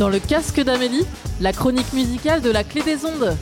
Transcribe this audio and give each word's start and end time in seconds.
Dans 0.00 0.08
le 0.08 0.18
casque 0.18 0.58
d'Amélie, 0.62 1.04
la 1.42 1.52
chronique 1.52 1.92
musicale 1.92 2.40
de 2.40 2.50
la 2.50 2.64
clé 2.64 2.80
des 2.82 3.04
ondes. 3.04 3.36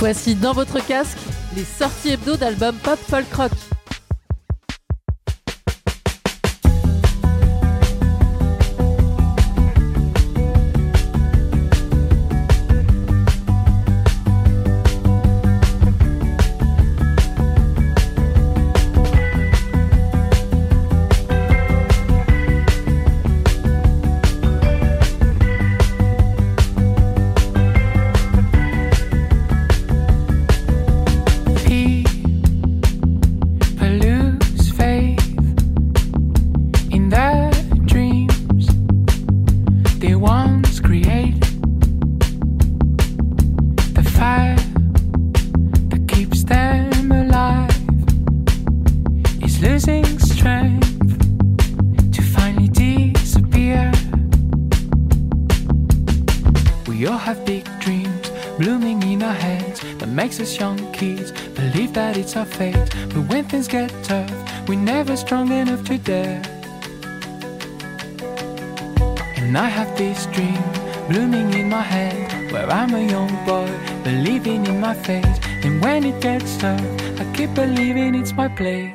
Voici 0.00 0.34
dans 0.34 0.52
votre 0.52 0.84
casque 0.84 1.18
les 1.54 1.62
sorties 1.62 2.14
hebdo 2.14 2.36
d'albums 2.36 2.74
pop 2.82 2.98
folk 2.98 3.32
rock. 3.32 3.52
It's 62.24 62.36
our 62.36 62.46
fate. 62.46 62.88
But 63.12 63.28
when 63.28 63.44
things 63.44 63.68
get 63.68 63.90
tough, 64.02 64.32
we're 64.66 64.78
never 64.78 65.14
strong 65.14 65.52
enough 65.52 65.84
to 65.88 65.98
dare. 65.98 66.40
And 69.36 69.58
I 69.58 69.68
have 69.68 69.94
this 69.98 70.24
dream 70.32 70.64
blooming 71.10 71.52
in 71.52 71.68
my 71.68 71.82
head, 71.82 72.50
where 72.50 72.66
I'm 72.70 72.94
a 72.94 73.02
young 73.14 73.28
boy 73.44 73.70
believing 74.04 74.64
in 74.64 74.80
my 74.80 74.94
fate. 74.94 75.38
And 75.64 75.82
when 75.82 76.02
it 76.04 76.22
gets 76.22 76.56
tough, 76.56 76.80
I 77.20 77.30
keep 77.34 77.52
believing 77.52 78.14
it's 78.14 78.32
my 78.32 78.48
place. 78.48 78.93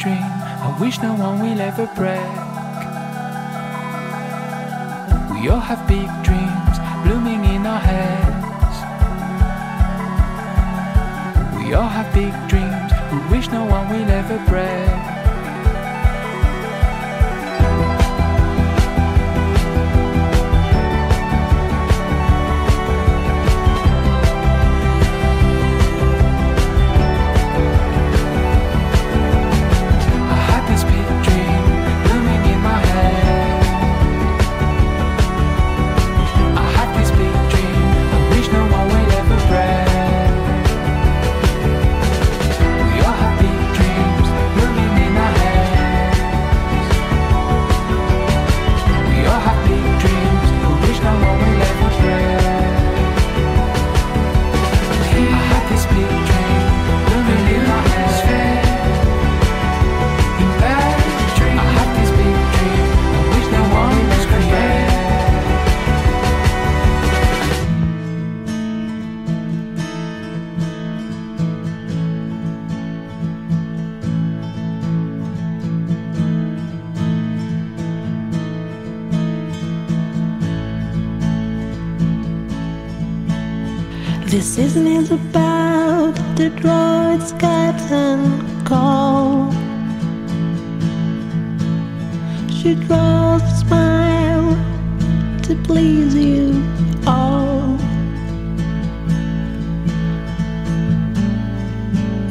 dream. 0.00 0.24
I 0.66 0.76
wish 0.80 0.98
no 1.02 1.12
one 1.14 1.40
will 1.40 1.60
ever 1.60 1.86
break. 1.94 2.32
We 5.30 5.48
all 5.50 5.60
have 5.60 5.86
big 5.86 6.08
dreams 6.24 6.76
blooming 7.04 7.44
in 7.44 7.66
our 7.66 7.78
heads. 7.78 8.76
We 11.58 11.74
all 11.74 11.88
have 11.88 12.12
big 12.14 12.32
dreams. 12.48 12.92
We 13.12 13.18
wish 13.36 13.48
no 13.48 13.64
one 13.66 13.88
will 13.90 14.10
ever 14.10 14.38
break. 14.48 15.19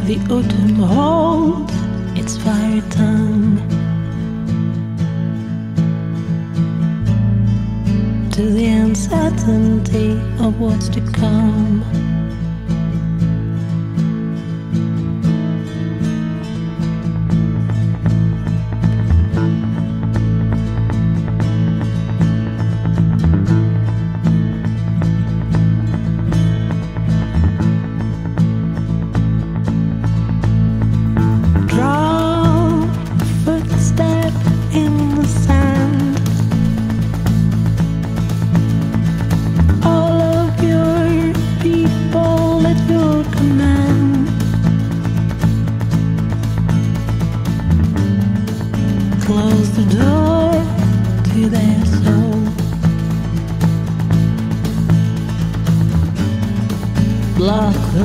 The 0.09 0.17
autumn 0.21 0.75
holds 0.77 1.71
its 2.17 2.35
fiery 2.37 2.81
tongue 2.89 3.57
to 8.31 8.41
the 8.49 8.65
uncertainty 8.65 10.13
of 10.43 10.59
what's 10.59 10.89
to 10.89 11.01
come. 11.11 12.08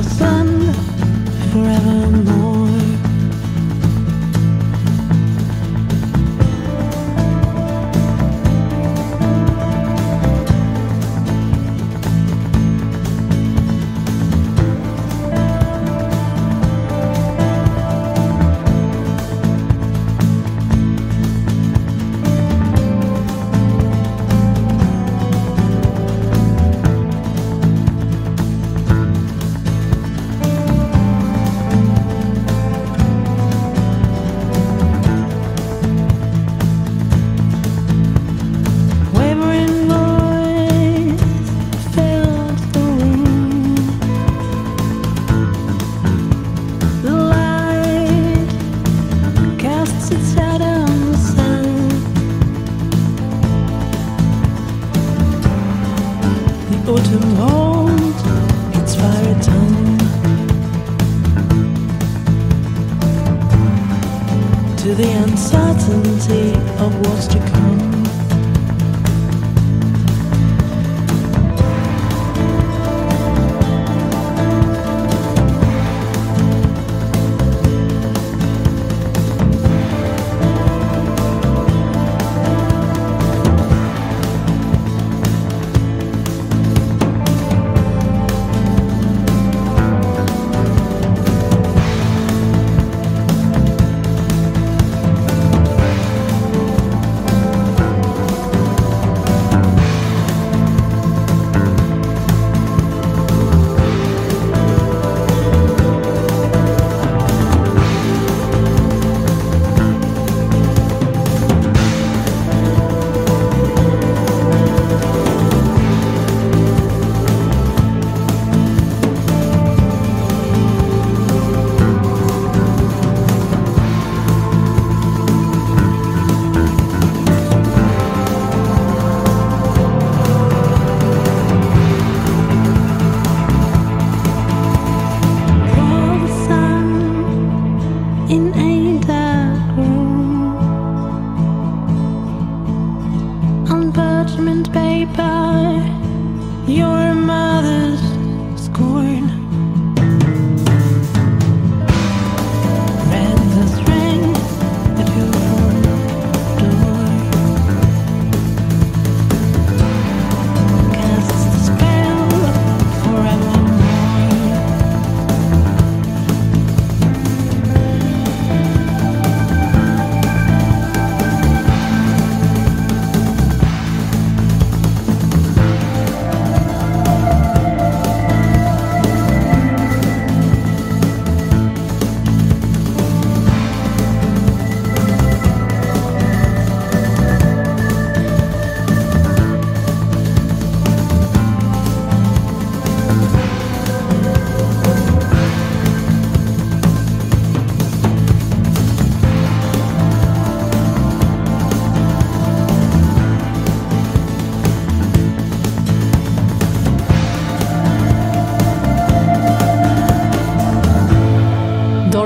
sun. 0.09 0.44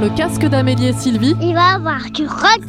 le 0.10 0.16
casque 0.16 0.46
d'Amélie 0.46 0.88
et 0.88 0.94
Sylvie. 0.94 1.36
Il 1.42 1.54
va 1.54 1.76
avoir 1.76 2.10
du 2.12 2.26
rock. 2.26 2.62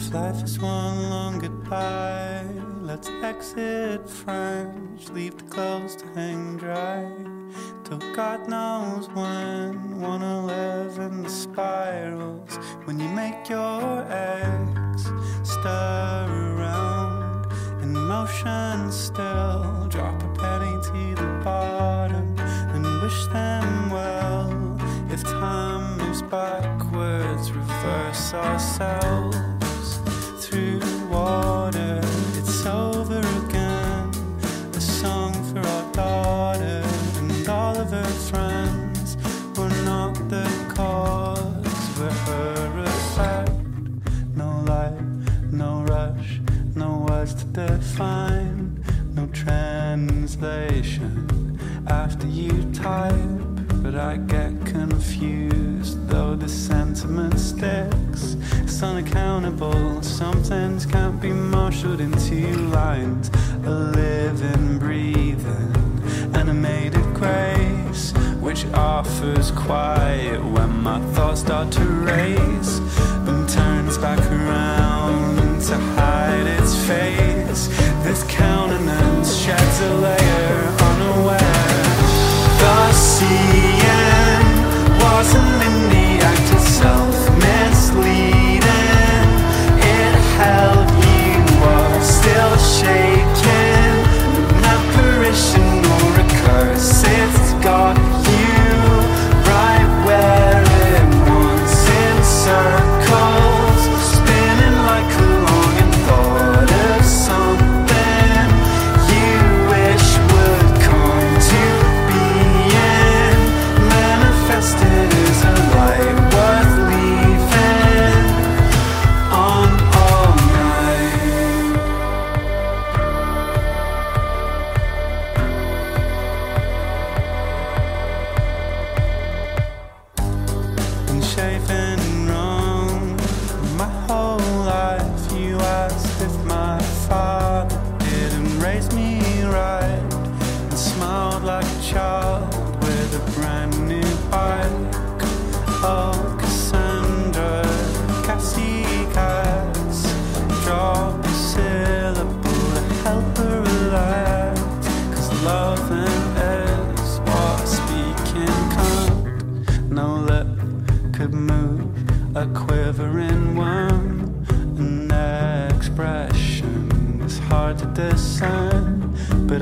Let's 2.82 3.09
exit 3.23 4.00
French, 4.09 5.09
leave 5.14 5.37
the 5.37 5.44
clothes 5.44 5.94
to 5.94 6.04
hang 6.16 6.56
dry. 6.56 7.04
Till 7.85 8.00
God 8.16 8.49
knows 8.49 9.09
when 9.14 10.00
111 10.00 11.28
spirals. 11.28 12.59
When 12.87 12.99
you 12.99 13.09
make 13.11 13.49
your 13.49 14.04
ex 14.11 15.04
stir 15.44 16.26
around 16.26 17.47
in 17.80 17.92
motion 17.94 18.90
still, 18.90 19.87
drop 19.88 20.20
a 20.25 20.28
penny 20.37 20.75
to 20.82 21.14
the 21.14 21.40
bottom 21.44 22.35
and 22.75 22.85
wish 23.02 23.26
them 23.28 23.90
well. 23.90 24.50
If 25.12 25.25
time 25.25 25.99
moves 25.99 26.23
backwards, 26.23 27.50
reverse 27.50 28.33
ourselves 28.33 29.99
through 30.38 30.81
water. 31.09 31.89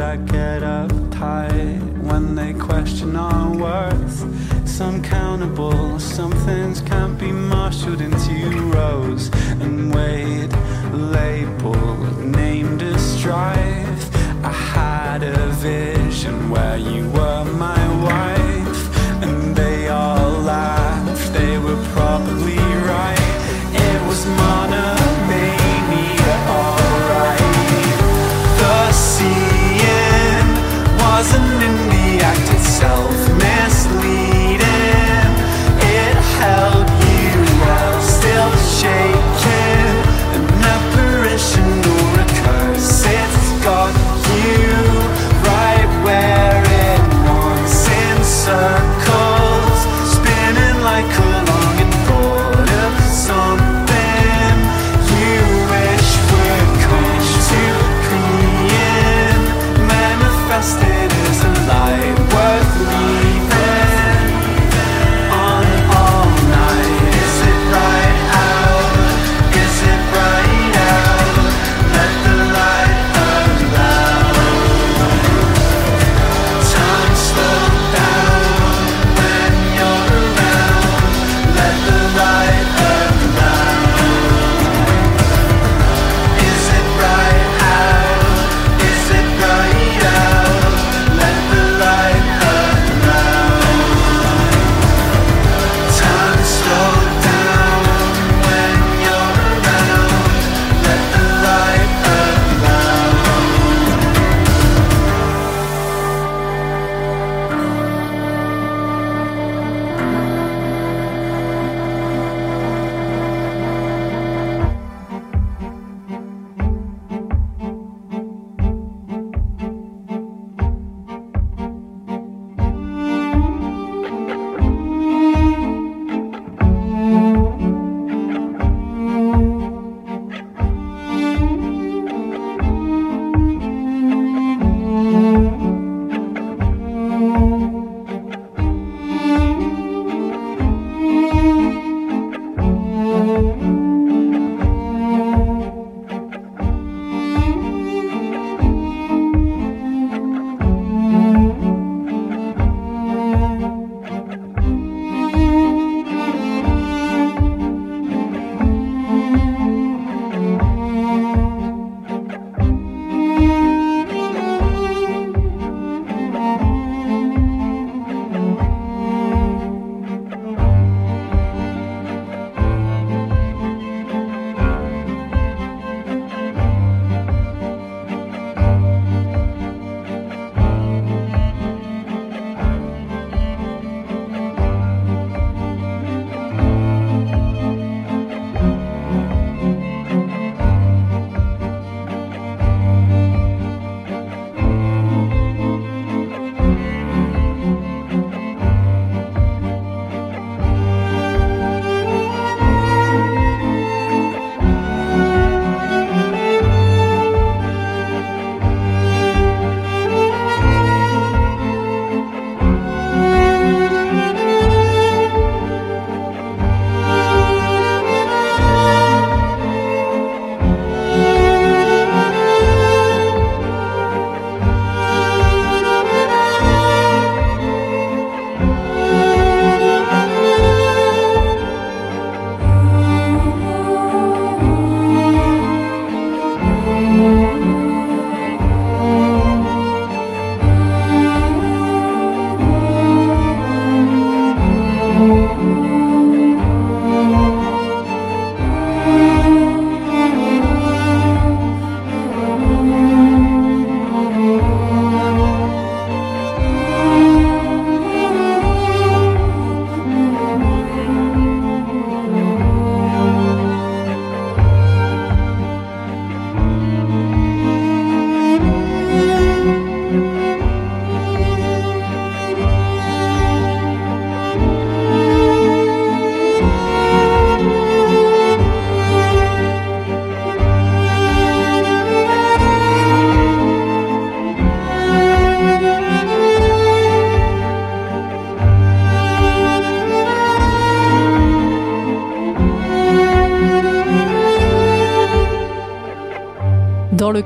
I 0.08 0.16
get 0.16 0.62
uptight 0.62 1.82
when 1.98 2.34
they 2.34 2.54
question 2.54 3.14
our 3.14 3.54
worth. 3.54 4.16
It's 4.62 4.80
uncountable, 4.80 6.00
some 6.00 6.32
things 6.46 6.80
can't 6.80 7.18
be 7.18 7.30
marshaled 7.30 8.00
into 8.00 8.32
rows 8.72 9.28
and 9.60 9.94
weighed, 9.94 10.50
labeled, 10.94 12.24
named 12.24 12.82
as 12.82 13.02
strife. 13.18 14.04
I 14.42 14.50
had 14.50 15.22
a 15.24 15.48
vision 15.48 16.48
where 16.48 16.78
you 16.78 17.10
were 17.10 17.44
my 17.44 17.77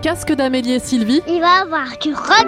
casque 0.02 0.32
d'Amélie 0.32 0.74
et 0.74 0.80
Sylvie. 0.80 1.22
Il 1.28 1.40
va 1.40 1.58
y 1.58 1.62
avoir 1.62 1.96
du 1.98 2.12
rock. 2.12 2.46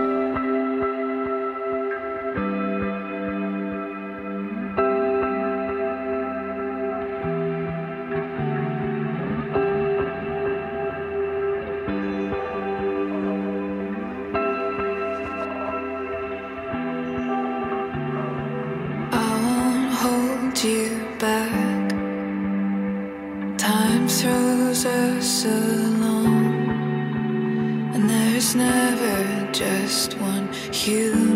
back. 21.20 21.88
Time 23.56 24.08
throws 24.08 24.84
us. 24.84 25.44
Away. 25.44 25.93
never 28.54 29.52
just 29.52 30.14
one 30.18 30.52
human. 30.72 31.33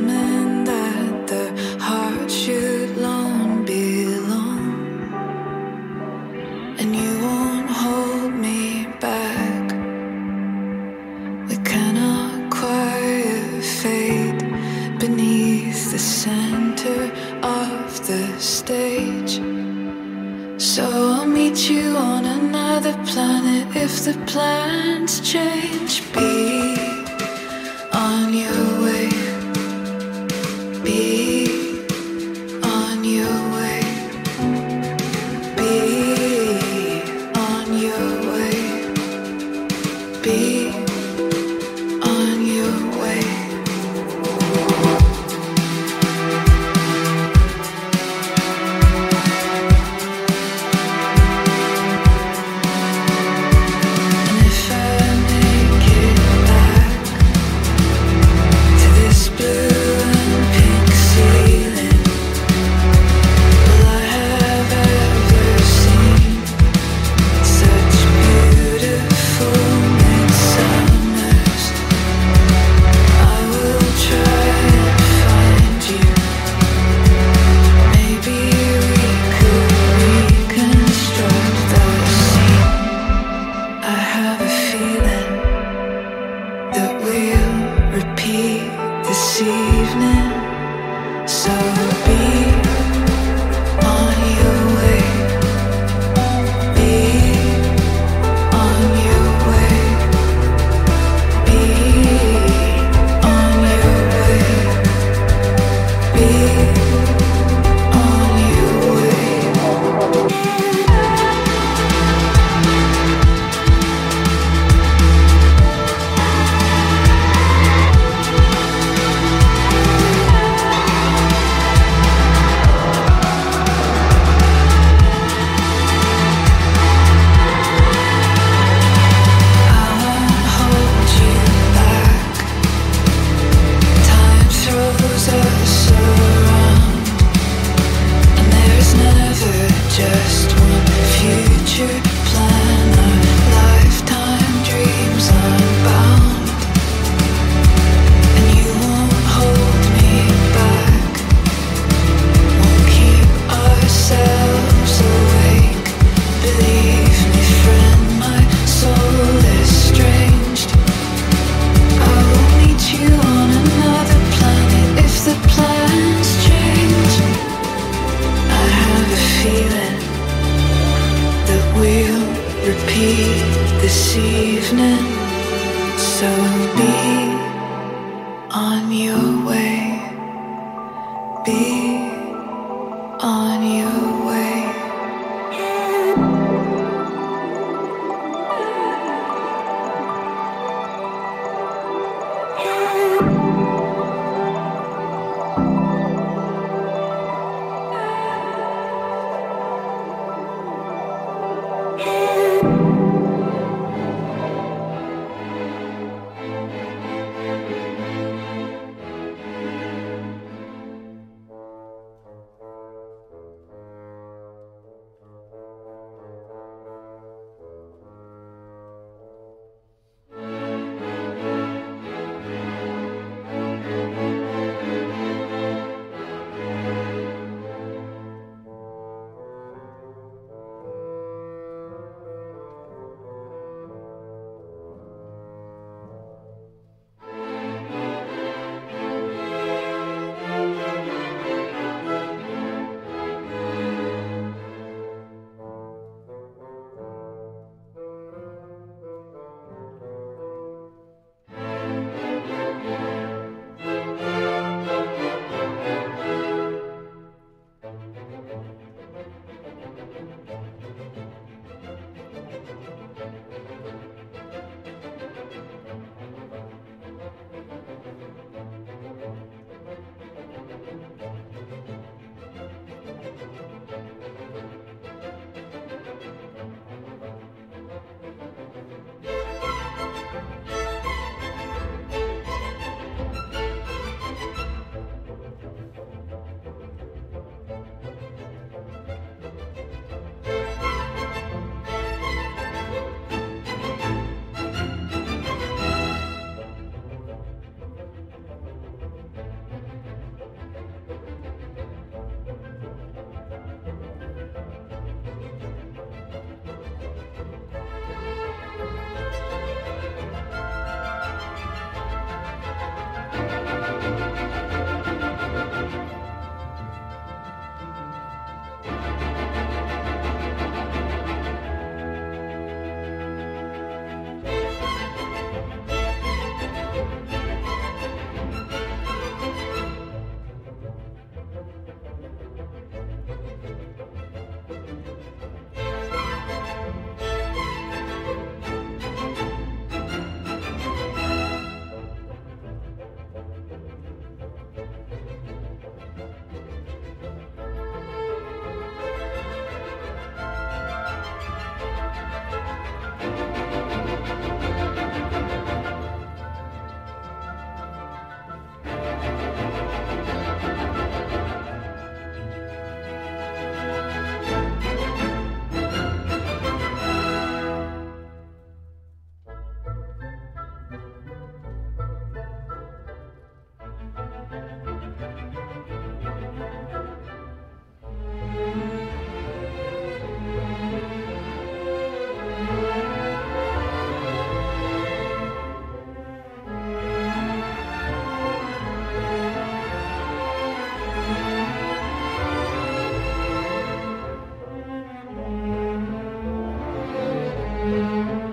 Música 397.89 398.48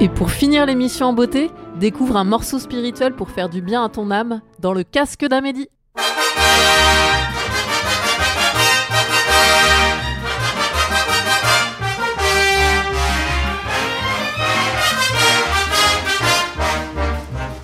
Et 0.00 0.08
pour 0.08 0.30
finir 0.30 0.64
l'émission 0.64 1.06
en 1.06 1.12
beauté, 1.12 1.50
découvre 1.80 2.16
un 2.16 2.22
morceau 2.22 2.60
spirituel 2.60 3.14
pour 3.14 3.30
faire 3.30 3.48
du 3.48 3.60
bien 3.60 3.84
à 3.84 3.88
ton 3.88 4.12
âme 4.12 4.42
dans 4.60 4.72
le 4.72 4.84
casque 4.84 5.26
d'Amélie. 5.26 5.68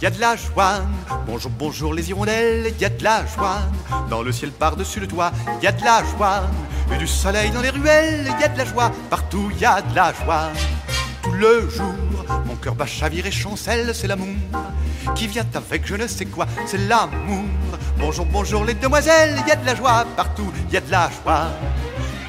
y 0.03 0.07
a 0.07 0.11
de 0.11 0.21
la 0.21 0.37
joie. 0.37 0.83
Bonjour, 1.27 1.51
bonjour 1.59 1.95
les 1.95 2.11
hirondelles, 2.11 2.75
y 2.79 2.85
a 2.85 2.91
de 2.91 3.03
la 3.03 3.25
joie. 3.25 3.61
Dans 4.11 4.23
le 4.23 4.33
ciel 4.33 4.51
par-dessus 4.51 5.01
le 5.01 5.07
toit, 5.07 5.33
y 5.63 5.67
a 5.67 5.73
de 5.73 5.83
la 5.83 6.05
joie. 6.05 6.43
Et 6.93 6.99
du 6.99 7.07
soleil 7.07 7.51
dans 7.53 7.63
les 7.63 7.71
ruelles, 7.71 8.31
y 8.39 8.45
a 8.45 8.49
de 8.49 8.59
la 8.59 8.65
joie. 8.67 8.91
Partout 9.09 9.51
y 9.59 9.65
a 9.65 9.81
de 9.81 9.95
la 9.95 10.13
joie. 10.13 10.51
Le 11.39 11.69
jour, 11.69 11.95
mon 12.47 12.55
cœur 12.57 12.75
bat 12.75 12.87
chavire 12.87 13.27
et 13.27 13.31
chancelle, 13.31 13.93
c'est 13.95 14.07
l'amour 14.07 14.29
qui 15.15 15.27
vient 15.27 15.47
avec 15.55 15.87
je 15.87 15.97
ne 15.97 16.07
sais 16.07 16.25
quoi, 16.25 16.47
c'est 16.67 16.89
l'amour. 16.89 17.45
Bonjour, 17.99 18.25
bonjour 18.27 18.65
les 18.65 18.75
demoiselles, 18.75 19.37
y 19.47 19.51
a 19.51 19.57
de 19.57 19.67
la 19.67 19.75
joie. 19.75 20.05
Partout 20.17 20.51
y 20.71 20.77
a 20.77 20.81
de 20.81 20.91
la 20.91 21.11
joie. 21.11 21.49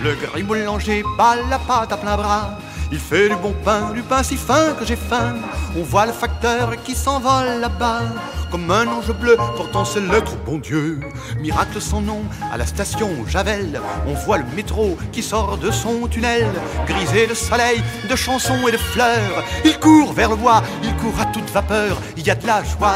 Le 0.01 0.15
gris 0.15 0.43
boulanger 0.43 1.03
bat 1.17 1.35
la 1.49 1.59
pâte 1.59 1.91
à 1.91 1.97
plein 1.97 2.17
bras. 2.17 2.57
Il 2.95 3.01
fait 3.01 3.27
du 3.27 3.35
bon 3.35 3.53
pain, 3.65 3.91
du 3.91 4.01
pain 4.03 4.23
si 4.23 4.37
fin 4.37 4.71
que 4.79 4.85
j'ai 4.85 4.95
faim. 4.95 5.35
On 5.77 5.83
voit 5.83 6.05
le 6.05 6.13
facteur 6.13 6.81
qui 6.85 6.95
s'envole 6.95 7.59
là-bas, 7.59 8.03
comme 8.49 8.71
un 8.71 8.87
ange 8.87 9.11
bleu 9.11 9.35
portant 9.57 9.83
ses 9.83 9.99
lettres, 9.99 10.37
bon 10.45 10.59
Dieu. 10.59 11.01
Miracle 11.41 11.81
sans 11.81 11.99
nom, 11.99 12.21
à 12.53 12.55
la 12.55 12.65
station 12.65 13.09
Javel, 13.27 13.81
on 14.07 14.13
voit 14.13 14.37
le 14.37 14.45
métro 14.55 14.97
qui 15.11 15.21
sort 15.21 15.57
de 15.57 15.71
son 15.71 16.07
tunnel, 16.07 16.47
grisé 16.87 17.27
de 17.27 17.33
soleil, 17.33 17.83
de 18.09 18.15
chansons 18.15 18.65
et 18.65 18.71
de 18.71 18.77
fleurs. 18.77 19.43
Il 19.65 19.77
court 19.77 20.13
vers 20.13 20.29
le 20.29 20.37
bois, 20.37 20.63
il 20.81 20.95
court 20.95 21.19
à 21.19 21.25
toute 21.25 21.49
vapeur, 21.49 21.97
il 22.15 22.25
y 22.25 22.31
a 22.31 22.35
de 22.35 22.47
la 22.47 22.63
joie. 22.63 22.95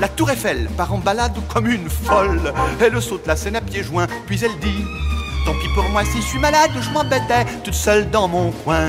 La 0.00 0.08
tour 0.08 0.30
Eiffel 0.30 0.70
part 0.74 0.94
en 0.94 0.98
balade 0.98 1.36
comme 1.52 1.66
une 1.66 1.90
folle. 1.90 2.54
Elle 2.80 3.02
saute 3.02 3.26
la 3.26 3.36
scène 3.36 3.56
à 3.56 3.60
pieds 3.60 3.82
joints, 3.82 4.06
puis 4.26 4.40
elle 4.42 4.58
dit 4.58 4.86
Tant 5.44 5.54
pis 5.60 5.68
pour 5.74 5.88
moi 5.90 6.04
si 6.04 6.22
je 6.22 6.26
suis 6.26 6.38
malade, 6.38 6.70
je 6.80 6.90
m'embêtais 6.90 7.44
toute 7.62 7.74
seule 7.74 8.08
dans 8.10 8.28
mon 8.28 8.50
coin. 8.50 8.88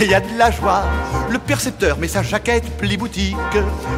Et 0.00 0.06
y 0.06 0.14
a 0.14 0.20
de 0.20 0.36
la 0.36 0.50
joie. 0.50 0.84
Le 1.30 1.38
percepteur 1.38 1.98
met 1.98 2.08
sa 2.08 2.22
jaquette 2.22 2.76
pli 2.78 2.96
boutique 2.96 3.36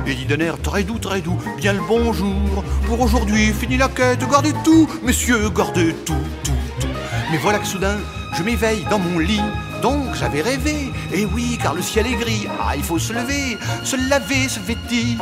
et 0.07 0.14
dit 0.14 0.27
d'un 0.27 0.40
air 0.40 0.61
très 0.61 0.83
doux, 0.83 0.99
très 0.99 1.21
doux, 1.21 1.38
bien 1.57 1.73
le 1.73 1.81
bonjour. 1.87 2.64
Pour 2.87 3.01
aujourd'hui, 3.01 3.53
fini 3.53 3.77
la 3.77 3.88
quête, 3.88 4.29
gardez 4.29 4.53
tout, 4.64 4.88
messieurs, 5.03 5.49
gardez 5.51 5.95
tout, 6.05 6.14
tout, 6.45 6.53
tout. 6.81 6.88
Mais 7.31 7.38
voilà 7.38 7.59
que 7.59 7.66
soudain, 7.66 7.97
je 8.37 8.43
m'éveille 8.43 8.85
dans 8.90 8.99
mon 8.99 9.19
lit 9.19 9.40
donc 9.81 10.14
j'avais 10.14 10.43
rêvé, 10.43 10.93
et 11.12 11.25
oui, 11.25 11.59
car 11.62 11.75
le 11.75 11.83
ciel 11.83 12.07
est 12.07 12.14
gris. 12.14 12.47
Ah, 12.61 12.77
il 12.77 12.83
faut 12.83 12.99
se 12.99 13.12
lever, 13.12 13.59
se 13.85 13.97
laver, 14.09 14.49
se 14.49 14.61
vêtir, 14.61 15.19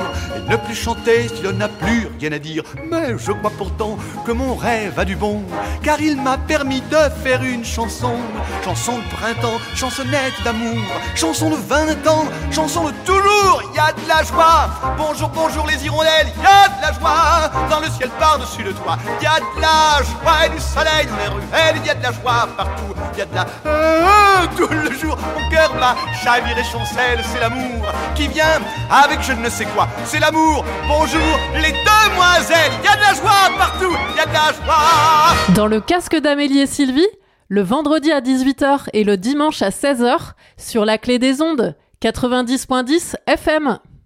ne 0.48 0.56
plus 0.56 0.74
chanter 0.74 1.28
s'il 1.28 1.48
n'a 1.50 1.68
plus 1.68 2.08
rien 2.20 2.32
à 2.32 2.38
dire. 2.38 2.62
Mais 2.90 3.16
je 3.18 3.32
crois 3.32 3.52
pourtant 3.56 3.96
que 4.26 4.32
mon 4.32 4.54
rêve 4.54 4.98
a 4.98 5.04
du 5.04 5.16
bon, 5.16 5.42
car 5.82 6.00
il 6.00 6.20
m'a 6.20 6.38
permis 6.38 6.80
de 6.82 7.22
faire 7.22 7.42
une 7.42 7.64
chanson. 7.64 8.16
Chanson 8.64 8.98
de 8.98 9.16
printemps, 9.16 9.58
chansonnette 9.74 10.34
d'amour, 10.44 10.84
chanson 11.14 11.50
de 11.50 11.56
20 11.56 12.06
ans, 12.06 12.24
chanson 12.50 12.84
de 12.84 12.92
toujours. 13.04 13.62
Y 13.74 13.78
a 13.78 13.92
de 13.92 14.08
la 14.08 14.22
joie. 14.22 14.68
Bonjour, 14.96 15.28
bonjour 15.28 15.66
les 15.66 15.84
hirondelles, 15.84 16.32
y 16.42 16.46
a 16.46 16.68
de 16.68 16.82
la 16.82 16.92
joie. 16.92 17.50
Dans 17.70 17.80
le 17.80 17.88
ciel 17.90 18.10
par-dessus 18.18 18.62
le 18.62 18.72
toit, 18.72 18.98
y 19.22 19.26
a 19.26 19.38
de 19.38 19.60
la 19.60 20.02
joie 20.02 20.46
et 20.46 20.50
du 20.50 20.60
soleil 20.60 21.06
dans 21.06 21.16
les 21.16 21.28
ruelles, 21.28 21.82
y 21.84 21.90
a 21.90 21.94
de 21.94 22.02
la 22.02 22.12
joie 22.12 22.48
partout, 22.56 22.94
y 23.16 23.20
a 23.20 23.26
de 23.26 23.34
la 23.34 23.46
tout 24.56 24.68
le 24.68 24.90
jour. 24.92 25.16
Mon 25.16 25.50
cœur 25.50 25.74
bat, 25.74 25.96
chavire 26.22 26.56
et 26.58 26.64
chancelle, 26.64 27.20
c'est 27.22 27.40
l'amour 27.40 27.86
qui 28.14 28.28
vient 28.28 28.60
avec 28.90 29.22
je 29.22 29.32
ne 29.32 29.48
sais 29.48 29.66
quoi. 29.66 29.88
C'est 30.04 30.20
l'amour. 30.20 30.64
Bonjour 30.86 31.38
les 31.54 31.72
demoiselles, 31.72 32.72
il 32.82 32.84
y 32.84 32.88
a 32.88 32.96
de 32.96 33.00
la 33.00 33.14
joie 33.14 33.56
partout, 33.58 33.96
il 34.10 34.16
y 34.16 34.20
a 34.20 34.26
de 34.26 34.32
la 34.32 34.52
joie. 34.52 35.54
Dans 35.54 35.66
le 35.66 35.80
casque 35.80 36.16
d'Amélie 36.16 36.60
et 36.60 36.66
Sylvie, 36.66 37.06
le 37.48 37.62
vendredi 37.62 38.12
à 38.12 38.20
18h 38.20 38.88
et 38.92 39.04
le 39.04 39.16
dimanche 39.16 39.62
à 39.62 39.70
16h 39.70 40.32
sur 40.56 40.84
la 40.84 40.98
clé 40.98 41.18
des 41.18 41.40
ondes 41.40 41.74
90.10 42.02 43.16
FM. 43.26 43.78